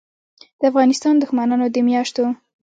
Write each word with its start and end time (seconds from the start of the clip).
دافغانستان 0.61 1.15
دښمنانودمیاشتو 1.21 2.23